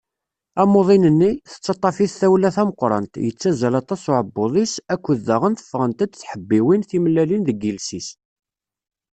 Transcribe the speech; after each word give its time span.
Amuḍin-nni, 0.61 1.31
tettaṭṭaf-it 1.51 2.11
tawla 2.19 2.49
tameqqrant, 2.55 3.13
yettazzal 3.25 3.73
aṭas 3.81 4.03
uɛebbuḍ-is 4.11 4.73
akked 4.93 5.17
daɣen 5.27 5.53
tefɣent-d 5.55 6.11
tḥebbiwin 6.13 6.81
timellalin 6.89 7.43
deg 7.47 7.57
yiles-is. 7.63 8.07